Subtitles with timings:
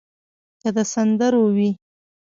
[0.61, 1.69] که د سندرو وي.